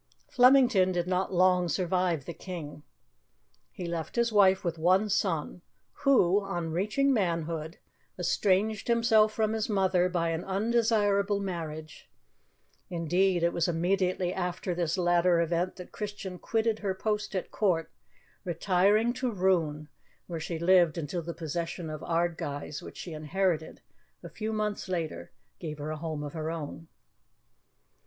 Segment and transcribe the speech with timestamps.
[0.27, 2.81] Flemington did not long survive the King.
[3.69, 7.77] He left his wife with one son, who, on reaching manhood,
[8.17, 12.09] estranged himself from his mother by an undesirable marriage;
[12.89, 17.91] indeed, it was immediately after this latter event that Christian quitted her post at Court,
[18.43, 19.87] retiring to Rouen,
[20.25, 23.81] where she lived until the possession of Ardguys, which she inherited
[24.23, 26.87] a few months later, gave her a home of her own.